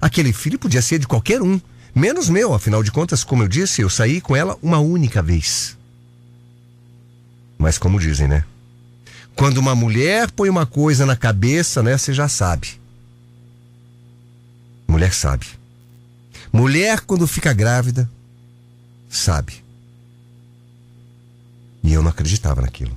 Aquele 0.00 0.32
filho 0.32 0.58
podia 0.58 0.82
ser 0.82 0.98
de 0.98 1.06
qualquer 1.06 1.40
um, 1.42 1.60
menos 1.94 2.28
meu, 2.28 2.54
afinal 2.54 2.82
de 2.82 2.92
contas, 2.92 3.24
como 3.24 3.42
eu 3.42 3.48
disse, 3.48 3.82
eu 3.82 3.90
saí 3.90 4.20
com 4.20 4.36
ela 4.36 4.58
uma 4.62 4.78
única 4.78 5.22
vez. 5.22 5.76
Mas 7.58 7.78
como 7.78 7.98
dizem, 7.98 8.28
né? 8.28 8.44
Quando 9.34 9.58
uma 9.58 9.74
mulher 9.74 10.30
põe 10.30 10.48
uma 10.48 10.66
coisa 10.66 11.06
na 11.06 11.16
cabeça, 11.16 11.82
né, 11.82 11.96
você 11.96 12.12
já 12.12 12.28
sabe. 12.28 12.80
Mulher 14.86 15.14
sabe. 15.14 15.46
Mulher, 16.52 17.00
quando 17.00 17.26
fica 17.26 17.52
grávida, 17.52 18.10
sabe. 19.08 19.64
E 21.82 21.92
eu 21.92 22.02
não 22.02 22.10
acreditava 22.10 22.60
naquilo. 22.60 22.96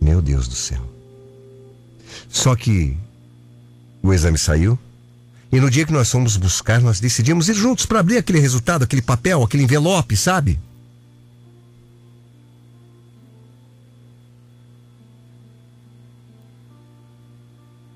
Meu 0.00 0.22
Deus 0.22 0.46
do 0.46 0.54
céu. 0.54 0.97
Só 2.28 2.54
que 2.54 2.96
o 4.02 4.12
exame 4.12 4.38
saiu. 4.38 4.78
E 5.50 5.58
no 5.58 5.70
dia 5.70 5.86
que 5.86 5.92
nós 5.92 6.10
fomos 6.10 6.36
buscar, 6.36 6.80
nós 6.80 7.00
decidimos 7.00 7.48
ir 7.48 7.54
juntos 7.54 7.86
para 7.86 8.00
abrir 8.00 8.18
aquele 8.18 8.38
resultado, 8.38 8.84
aquele 8.84 9.00
papel, 9.00 9.42
aquele 9.42 9.62
envelope, 9.62 10.16
sabe? 10.16 10.58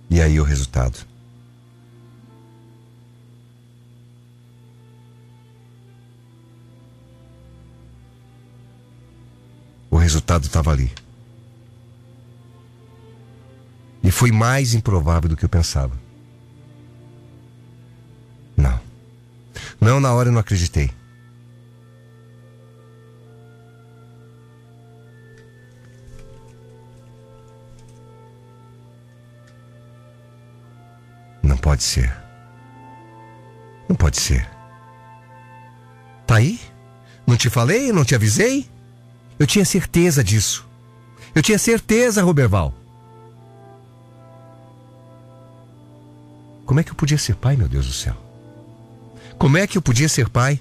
E 0.09 0.21
aí 0.21 0.39
o 0.39 0.45
resultado. 0.45 0.99
O 9.91 9.97
resultado 9.97 10.45
estava 10.45 10.71
ali. 10.71 10.91
Foi 14.23 14.31
mais 14.31 14.73
improvável 14.73 15.29
do 15.29 15.37
que 15.37 15.45
eu 15.45 15.49
pensava. 15.49 15.91
Não. 18.57 18.81
Não, 19.81 19.99
na 19.99 20.13
hora 20.13 20.29
eu 20.29 20.33
não 20.33 20.39
acreditei. 20.39 20.93
Não 31.43 31.57
pode 31.57 31.83
ser. 31.83 32.17
Não 33.89 33.97
pode 33.97 34.21
ser. 34.21 34.49
Tá 36.29 36.37
aí? 36.37 36.61
Não 37.27 37.37
te 37.37 37.51
falei? 37.51 37.91
Não 37.91 38.05
te 38.05 38.15
avisei? 38.15 38.71
Eu 39.37 39.49
tinha 39.49 39.65
certeza 39.65 40.23
disso. 40.23 40.65
Eu 41.35 41.43
tinha 41.43 41.59
certeza, 41.59 42.23
Roberval. 42.23 42.82
Como 46.65 46.81
é 46.81 46.85
que 46.85 46.91
eu 46.91 46.95
podia 46.95 47.19
ser 47.19 47.37
pai, 47.37 47.57
meu 47.57 47.69
Deus 47.69 47.87
do 47.87 47.93
céu? 47.93 48.17
Como 49.39 49.57
é 49.57 49.67
que 49.67 49.77
eu 49.77 49.83
podia 49.83 50.09
ser 50.09 50.29
pai? 50.29 50.61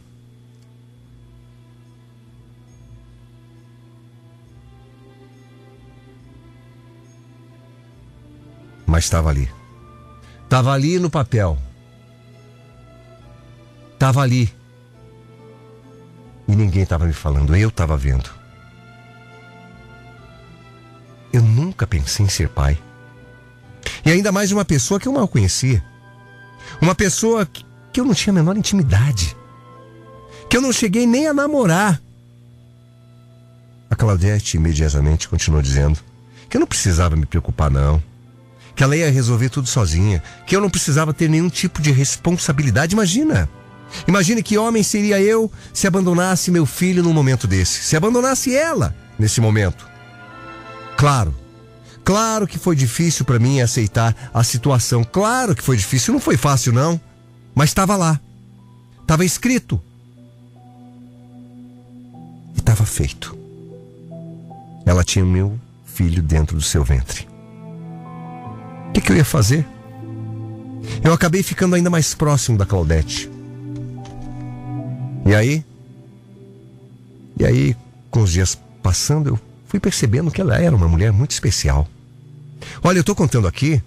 Mas 8.86 9.05
estava 9.05 9.29
ali. 9.29 9.50
Estava 10.43 10.74
ali 10.74 11.00
no 11.00 11.10
papel. 11.10 11.58
Estava 13.93 14.22
ali. 14.22 14.53
E 16.48 16.55
ninguém 16.55 16.84
estava 16.84 17.05
me 17.05 17.13
falando, 17.13 17.55
eu 17.55 17.70
estava 17.70 17.96
vendo. 17.96 18.29
Eu 21.31 21.41
nunca 21.41 21.88
pensei 21.88 22.25
em 22.25 22.29
ser 22.29 22.50
pai. 22.50 22.77
E 24.03 24.12
ainda 24.12 24.31
mais 24.31 24.50
de 24.50 24.55
uma 24.55 24.65
pessoa 24.65 25.00
que 25.00 25.08
eu 25.08 25.13
mal 25.13 25.27
conhecia. 25.27 25.90
Uma 26.81 26.95
pessoa 26.95 27.47
que 27.93 28.00
eu 28.00 28.05
não 28.05 28.13
tinha 28.13 28.33
a 28.33 28.35
menor 28.35 28.57
intimidade. 28.57 29.38
Que 30.50 30.57
eu 30.57 30.61
não 30.61 30.73
cheguei 30.73 31.05
nem 31.05 31.27
a 31.27 31.33
namorar. 31.33 32.01
A 33.89 33.95
Claudete 33.95 34.57
imediatamente 34.57 35.29
continuou 35.29 35.61
dizendo 35.61 36.00
que 36.50 36.57
eu 36.57 36.59
não 36.59 36.67
precisava 36.67 37.15
me 37.15 37.25
preocupar, 37.25 37.69
não. 37.69 38.01
Que 38.75 38.83
ela 38.83 38.95
ia 38.95 39.11
resolver 39.11 39.50
tudo 39.50 39.67
sozinha. 39.67 40.23
Que 40.47 40.55
eu 40.55 40.61
não 40.61 40.69
precisava 40.69 41.13
ter 41.13 41.29
nenhum 41.29 41.50
tipo 41.50 41.81
de 41.81 41.91
responsabilidade. 41.91 42.93
Imagina. 42.93 43.47
Imagine 44.07 44.41
que 44.41 44.57
homem 44.57 44.81
seria 44.81 45.21
eu 45.21 45.51
se 45.73 45.85
abandonasse 45.85 46.50
meu 46.50 46.65
filho 46.65 47.03
num 47.03 47.13
momento 47.13 47.45
desse. 47.45 47.83
Se 47.83 47.95
abandonasse 47.95 48.55
ela 48.55 48.95
nesse 49.19 49.39
momento. 49.39 49.85
Claro, 50.97 51.35
Claro 52.03 52.48
que 52.48 52.58
foi 52.58 52.75
difícil 52.75 53.25
para 53.25 53.39
mim 53.39 53.62
aceitar 53.62 54.15
a 54.34 54.43
situação. 54.43 55.03
Claro 55.03 55.55
que 55.55 55.63
foi 55.63 55.77
difícil, 55.77 56.13
não 56.13 56.20
foi 56.20 56.38
fácil 56.38 56.74
não, 56.74 57.00
mas 57.53 57.70
estava 57.70 57.96
lá. 57.96 58.20
Estava 59.01 59.25
escrito. 59.25 59.81
E 62.55 62.60
estava 62.60 62.86
feito. 62.86 63.38
Ela 64.86 65.03
tinha 65.03 65.24
meu 65.24 65.60
filho 65.86 66.24
dentro 66.24 66.55
do 66.55 66.63
seu 66.63 66.84
ventre. 66.84 67.27
O 68.89 68.91
que, 68.93 69.01
que 69.01 69.12
eu 69.12 69.17
ia 69.17 69.25
fazer? 69.25 69.65
Eu 71.03 71.13
acabei 71.13 71.43
ficando 71.43 71.75
ainda 71.75 71.89
mais 71.89 72.13
próximo 72.13 72.58
da 72.58 72.65
Claudete. 72.65 73.29
E 75.25 75.36
aí? 75.36 75.63
E 77.39 77.46
aí, 77.46 77.75
com 78.10 78.22
os 78.22 78.31
dias 78.31 78.58
passando, 78.81 79.29
eu 79.29 79.50
fui 79.71 79.79
percebendo 79.79 80.29
que 80.29 80.41
ela 80.41 80.61
era 80.61 80.75
uma 80.75 80.87
mulher 80.87 81.13
muito 81.13 81.31
especial. 81.31 81.87
Olha, 82.83 82.97
eu 82.97 83.01
estou 83.01 83.15
contando 83.15 83.47
aqui 83.47 83.81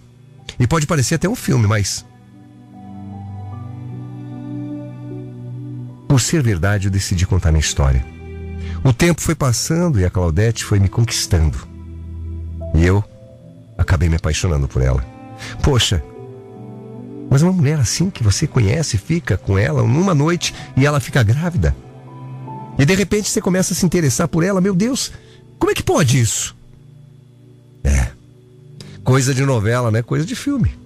e 0.59 0.67
pode 0.67 0.87
parecer 0.87 1.17
até 1.17 1.29
um 1.29 1.35
filme, 1.37 1.67
mas. 1.67 2.07
Por 6.09 6.19
ser 6.23 6.43
verdade, 6.43 6.87
eu 6.87 6.91
decidi 6.91 7.27
contar 7.27 7.53
minha 7.53 7.61
história. 7.61 8.03
O 8.83 8.95
tempo 8.95 9.21
foi 9.21 9.35
passando 9.35 10.01
e 10.01 10.07
a 10.07 10.11
Claudete 10.11 10.65
foi 10.65 10.81
me 10.81 10.89
conquistando. 10.89 11.69
E 12.75 12.83
eu 12.83 13.05
acabei 13.77 14.09
me 14.09 14.17
apaixonando 14.17 14.67
por 14.67 14.81
ela. 14.81 15.05
Poxa, 15.63 16.03
mas 17.31 17.43
uma 17.43 17.53
mulher 17.53 17.79
assim 17.79 18.09
que 18.09 18.23
você 18.23 18.47
conhece, 18.47 18.97
fica 18.97 19.37
com 19.37 19.59
ela 19.59 19.83
numa 19.83 20.15
noite 20.15 20.55
e 20.79 20.87
ela 20.87 20.99
fica 20.99 21.23
grávida. 21.23 21.77
E 22.79 22.87
de 22.87 22.95
repente 22.95 23.29
você 23.29 23.43
começa 23.43 23.75
a 23.75 23.77
se 23.77 23.85
interessar 23.85 24.29
por 24.29 24.43
ela, 24.43 24.63
meu 24.63 24.75
Deus, 24.75 25.13
como 25.65 25.73
é 25.73 25.75
que 25.75 25.83
pode 25.83 26.21
isso? 26.21 26.55
É. 27.83 28.11
Coisa 29.03 29.33
de 29.33 29.47
novela, 29.47 29.91
né? 29.91 30.03
Coisa 30.03 30.27
de 30.27 30.37
filme. 30.37 30.77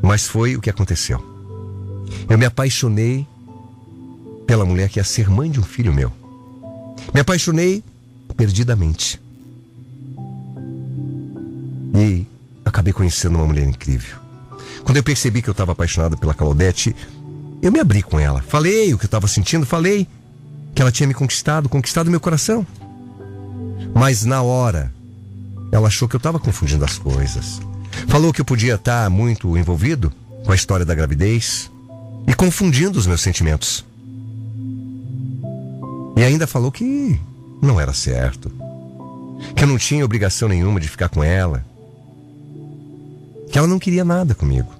Mas 0.00 0.26
foi 0.26 0.56
o 0.56 0.60
que 0.62 0.70
aconteceu. 0.70 1.22
Eu 2.26 2.38
me 2.38 2.46
apaixonei 2.46 3.26
pela 4.46 4.64
mulher 4.64 4.88
que 4.88 4.98
ia 4.98 5.04
ser 5.04 5.28
mãe 5.28 5.50
de 5.50 5.60
um 5.60 5.62
filho 5.62 5.92
meu. 5.92 6.10
Me 7.12 7.20
apaixonei 7.20 7.84
perdidamente. 8.38 9.20
E 11.94 12.26
acabei 12.64 12.94
conhecendo 12.94 13.36
uma 13.36 13.46
mulher 13.46 13.68
incrível. 13.68 14.16
Quando 14.82 14.96
eu 14.96 15.02
percebi 15.02 15.42
que 15.42 15.50
eu 15.50 15.52
estava 15.52 15.72
apaixonado 15.72 16.16
pela 16.16 16.32
Claudete, 16.32 16.96
eu 17.60 17.70
me 17.70 17.78
abri 17.78 18.02
com 18.02 18.18
ela. 18.18 18.40
Falei 18.40 18.94
o 18.94 18.98
que 18.98 19.04
eu 19.04 19.08
estava 19.08 19.28
sentindo, 19.28 19.66
falei 19.66 20.08
que 20.74 20.80
ela 20.80 20.90
tinha 20.90 21.06
me 21.06 21.12
conquistado, 21.12 21.68
conquistado 21.68 22.10
meu 22.10 22.18
coração. 22.18 22.66
Mas 23.94 24.24
na 24.24 24.42
hora, 24.42 24.92
ela 25.72 25.88
achou 25.88 26.08
que 26.08 26.16
eu 26.16 26.18
estava 26.18 26.38
confundindo 26.38 26.84
as 26.84 26.98
coisas. 26.98 27.60
Falou 28.08 28.32
que 28.32 28.40
eu 28.40 28.44
podia 28.44 28.74
estar 28.74 29.04
tá 29.04 29.10
muito 29.10 29.56
envolvido 29.56 30.12
com 30.44 30.52
a 30.52 30.54
história 30.54 30.84
da 30.84 30.94
gravidez 30.94 31.70
e 32.26 32.34
confundindo 32.34 32.98
os 32.98 33.06
meus 33.06 33.20
sentimentos. 33.20 33.84
E 36.16 36.22
ainda 36.22 36.46
falou 36.46 36.70
que 36.70 37.18
não 37.62 37.80
era 37.80 37.92
certo. 37.92 38.50
Que 39.54 39.64
eu 39.64 39.68
não 39.68 39.78
tinha 39.78 40.04
obrigação 40.04 40.48
nenhuma 40.48 40.80
de 40.80 40.88
ficar 40.88 41.08
com 41.08 41.22
ela. 41.22 41.64
Que 43.50 43.58
ela 43.58 43.66
não 43.66 43.78
queria 43.78 44.04
nada 44.04 44.34
comigo. 44.34 44.72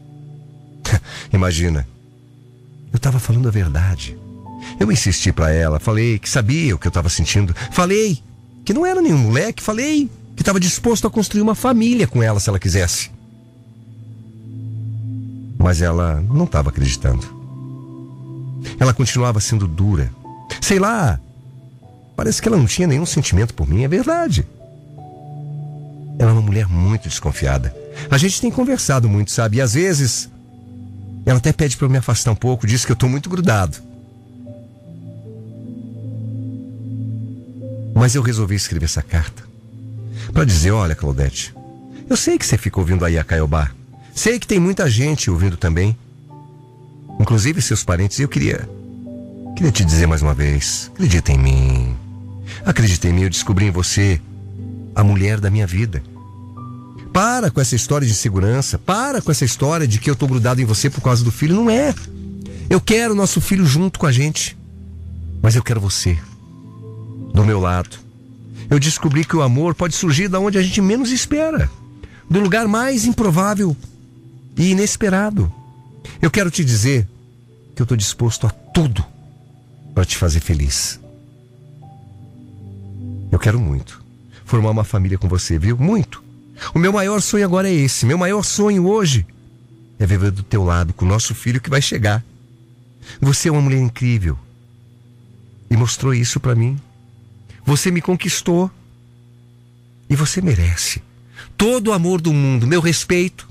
Imagina, 1.33 1.87
eu 2.93 2.97
estava 2.97 3.19
falando 3.19 3.49
a 3.49 3.51
verdade. 3.51 4.19
Eu 4.79 4.91
insisti 4.93 5.33
para 5.33 5.51
ela, 5.51 5.81
falei 5.81 6.19
que 6.19 6.29
sabia 6.29 6.75
o 6.75 6.79
que 6.79 6.87
eu 6.87 6.91
estava 6.91 7.09
sentindo. 7.09 7.55
Falei 7.71 8.23
que 8.65 8.73
não 8.73 8.85
era 8.85 9.01
nenhum 9.01 9.19
moleque, 9.19 9.63
falei 9.63 10.11
que 10.37 10.43
estava 10.43 10.59
disposto 10.59 11.07
a 11.07 11.11
construir 11.11 11.43
uma 11.43 11.55
família 11.55 12.07
com 12.07 12.23
ela 12.23 12.41
se 12.41 12.49
ela 12.49 12.59
quisesse. 12.59 13.11
Mas 15.59 15.83
ela 15.83 16.25
não 16.33 16.45
estava 16.45 16.71
acreditando. 16.71 17.27
Ela 18.79 18.95
continuava 18.95 19.41
sendo 19.41 19.69
dura. 19.69 20.11
Sei 20.61 20.79
lá, 20.79 21.21
parece 22.17 22.41
que 22.41 22.49
ela 22.49 22.57
não 22.57 22.67
tinha 22.67 22.89
nenhum 22.89 23.05
sentimento 23.05 23.53
por 23.53 23.69
mim, 23.69 23.85
é 23.85 23.89
verdade. 23.89 24.47
Ela 26.19 26.31
é 26.31 26.33
uma 26.33 26.43
mulher 26.43 26.67
muito 26.67 27.09
desconfiada. 27.09 27.75
A 28.11 28.17
gente 28.17 28.41
tem 28.41 28.51
conversado 28.51 29.09
muito, 29.09 29.31
sabe? 29.31 29.59
E 29.59 29.61
às 29.61 29.75
vezes 29.75 30.31
ela 31.27 31.39
até 31.39 31.53
pede 31.53 31.77
para 31.77 31.87
eu 31.87 31.91
me 31.91 31.99
afastar 31.99 32.33
um 32.33 32.37
pouco, 32.37 32.67
diz 32.67 32.85
que 32.85 32.93
eu 32.93 32.95
estou 32.95 33.09
muito 33.09 33.29
grudado. 33.29 33.77
Mas 38.01 38.15
eu 38.15 38.23
resolvi 38.23 38.55
escrever 38.55 38.87
essa 38.87 39.03
carta 39.03 39.45
para 40.33 40.47
dizer: 40.47 40.71
olha, 40.71 40.95
Claudete, 40.95 41.55
eu 42.09 42.17
sei 42.17 42.39
que 42.39 42.47
você 42.47 42.57
fica 42.57 42.81
ouvindo 42.81 43.05
aí 43.05 43.19
a 43.19 43.23
Caiobá. 43.23 43.71
Sei 44.15 44.39
que 44.39 44.47
tem 44.47 44.59
muita 44.59 44.89
gente 44.89 45.31
ouvindo 45.31 45.59
também. 45.59 45.95
Inclusive 47.21 47.61
seus 47.61 47.85
parentes. 47.85 48.19
E 48.19 48.23
eu 48.23 48.29
queria. 48.29 48.67
Queria 49.55 49.71
te 49.71 49.85
dizer 49.85 50.07
mais 50.07 50.23
uma 50.23 50.33
vez: 50.33 50.91
acredita 50.95 51.31
em 51.31 51.37
mim. 51.37 51.95
Acredita 52.65 53.07
em 53.07 53.13
mim, 53.13 53.23
eu 53.25 53.29
descobri 53.29 53.67
em 53.67 53.71
você 53.71 54.19
a 54.95 55.05
mulher 55.05 55.39
da 55.39 55.51
minha 55.51 55.67
vida. 55.67 56.03
Para 57.13 57.51
com 57.51 57.61
essa 57.61 57.77
história 57.77 58.07
de 58.07 58.15
segurança. 58.15 58.79
Para 58.79 59.21
com 59.21 59.31
essa 59.31 59.45
história 59.45 59.87
de 59.87 59.99
que 59.99 60.09
eu 60.09 60.17
tô 60.17 60.27
grudado 60.27 60.63
em 60.63 60.65
você 60.65 60.89
por 60.89 61.03
causa 61.03 61.23
do 61.23 61.31
filho. 61.31 61.55
Não 61.55 61.69
é. 61.69 61.95
Eu 62.71 62.81
quero 62.81 63.15
nosso 63.15 63.43
filho 63.43 63.67
junto 63.67 63.99
com 63.99 64.07
a 64.07 64.13
gente. 64.13 64.57
Mas 65.43 65.55
eu 65.55 65.63
quero 65.63 65.83
você. 65.83 66.17
Do 67.35 67.45
meu 67.45 67.61
lado. 67.61 67.99
Eu 68.69 68.79
descobri 68.79 69.25
que 69.25 69.37
o 69.37 69.43
amor 69.43 69.75
pode 69.75 69.95
surgir 69.95 70.29
da 70.29 70.39
onde 70.39 70.59
a 70.59 70.63
gente 70.63 70.81
menos 70.81 71.11
espera. 71.11 71.71
Do 72.29 72.41
lugar 72.41 72.69
mais 72.69 73.05
improvável 73.05 73.77
e 74.57 74.71
inesperado. 74.71 75.53
Eu 76.21 76.31
quero 76.31 76.51
te 76.51 76.65
dizer 76.65 77.09
que 77.75 77.83
eu 77.83 77.85
estou 77.85 77.97
disposto 77.97 78.47
a 78.47 78.51
tudo 78.51 79.05
para 79.95 80.05
te 80.05 80.17
fazer 80.17 80.41
feliz. 80.41 81.01
Eu 83.33 83.39
quero 83.39 83.59
muito 83.59 84.01
formar 84.45 84.71
uma 84.71 84.85
família 84.85 85.17
com 85.17 85.29
você, 85.29 85.59
viu? 85.59 85.77
Muito. 85.79 86.23
O 86.75 86.79
meu 86.79 86.93
maior 86.93 87.23
sonho 87.23 87.45
agora 87.45 87.69
é 87.69 87.73
esse. 87.73 88.05
Meu 88.05 88.19
maior 88.19 88.43
sonho 88.43 88.87
hoje 88.87 89.25
é 89.99 90.05
viver 90.05 90.33
do 90.33 90.43
teu 90.43 90.65
lado 90.65 90.93
com 90.93 91.05
o 91.05 91.09
nosso 91.09 91.35
filho 91.35 91.61
que 91.61 91.71
vai 91.71 91.81
chegar. 91.81 92.25
Você 93.21 93.49
é 93.49 93.53
uma 93.53 93.63
mulher 93.63 93.81
incrível 93.81 94.37
e 95.71 95.77
mostrou 95.77 96.13
isso 96.13 96.41
para 96.41 96.55
mim. 96.55 96.79
Você 97.65 97.91
me 97.91 98.01
conquistou 98.01 98.71
e 100.09 100.17
você 100.17 100.41
merece 100.41 101.03
todo 101.57 101.89
o 101.89 101.93
amor 101.93 102.21
do 102.21 102.33
mundo, 102.33 102.67
meu 102.67 102.81
respeito 102.81 103.49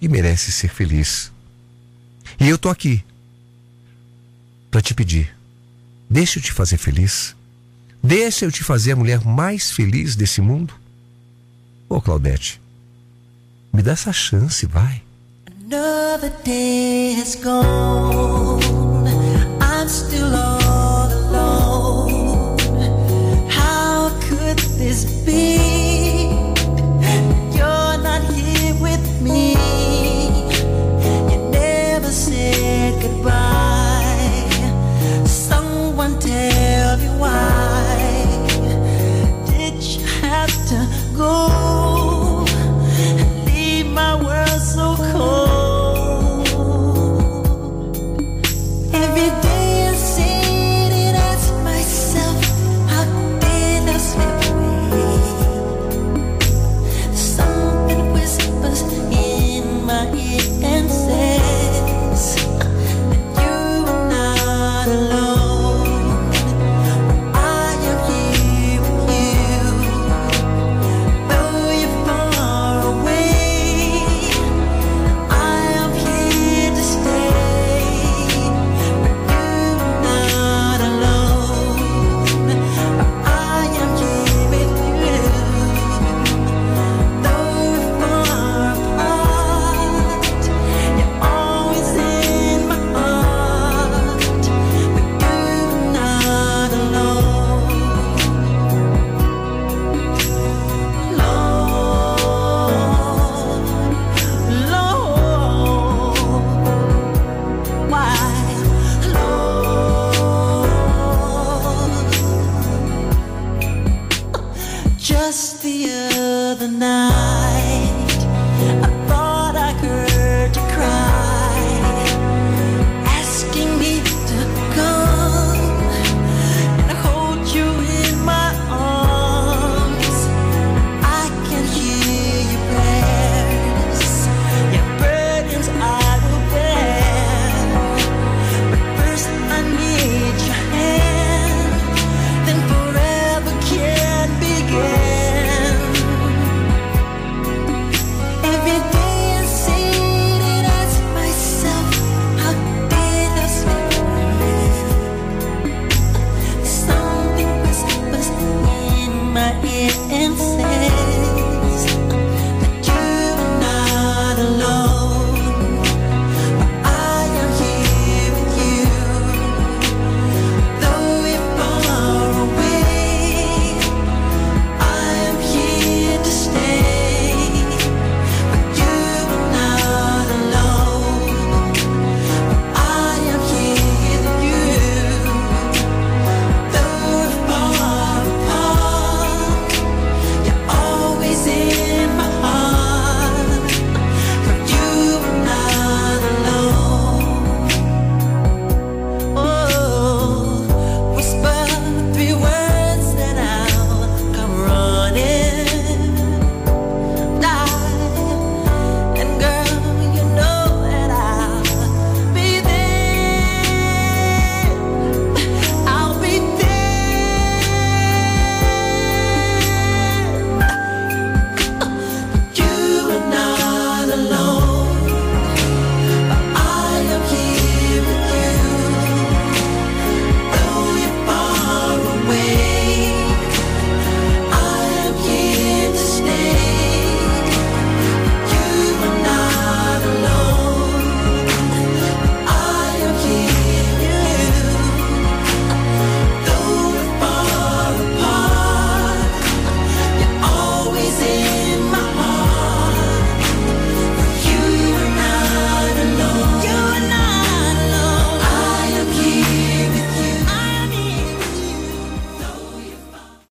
e 0.00 0.08
merece 0.08 0.50
ser 0.50 0.68
feliz. 0.68 1.30
E 2.40 2.48
eu 2.48 2.58
tô 2.58 2.68
aqui 2.68 3.04
para 4.68 4.82
te 4.82 4.94
pedir. 4.94 5.32
Deixa 6.10 6.40
eu 6.40 6.42
te 6.42 6.52
fazer 6.52 6.76
feliz. 6.76 7.36
Deixa 8.02 8.44
eu 8.44 8.50
te 8.50 8.64
fazer 8.64 8.92
a 8.92 8.96
mulher 8.96 9.24
mais 9.24 9.70
feliz 9.70 10.16
desse 10.16 10.40
mundo. 10.40 10.74
Ô, 11.88 12.00
Claudete, 12.00 12.60
me 13.72 13.80
dá 13.80 13.92
essa 13.92 14.12
chance, 14.12 14.66
vai. 14.66 15.00
Another 15.46 16.32
day 16.44 17.14
has 17.20 17.36
gone. 17.36 18.51
Be? 25.24 25.61